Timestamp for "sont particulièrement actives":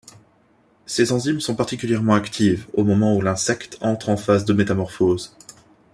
1.41-2.65